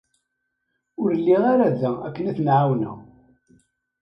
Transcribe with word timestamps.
Ur 1.01 1.09
lliɣ 1.19 1.41
ara 1.53 1.67
da 1.79 1.91
akken 2.07 2.25
ad 2.29 2.35
ten-ɛawneɣ. 2.37 2.97